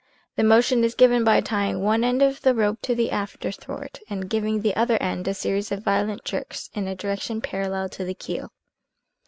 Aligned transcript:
The 0.35 0.43
motion 0.43 0.83
is 0.83 0.95
given 0.95 1.23
by 1.23 1.41
tying 1.41 1.79
one 1.83 2.03
end 2.03 2.23
of 2.23 2.41
the 2.41 2.55
rope 2.55 2.79
to 2.81 2.95
the 2.95 3.11
afterthwart, 3.11 3.99
and 4.09 4.27
giving 4.31 4.61
the 4.61 4.75
other 4.75 4.97
end 4.99 5.27
a 5.27 5.35
series 5.35 5.71
of 5.71 5.83
violent 5.83 6.25
jerks 6.25 6.71
in 6.73 6.87
a 6.87 6.95
direction 6.95 7.39
parallel 7.39 7.87
to 7.89 8.03
the 8.03 8.15
keel. 8.15 8.51